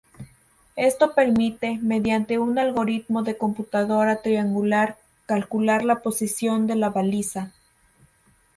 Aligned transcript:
Esto 0.77 1.13
permite, 1.13 1.77
mediante 1.83 2.39
un 2.39 2.57
algoritmo 2.57 3.21
de 3.21 3.37
computadora 3.37 4.23
triangular 4.23 4.97
calcular 5.27 5.85
la 5.85 6.01
posición 6.01 6.65
de 6.65 6.75
la 6.75 6.89
baliza. 6.89 7.51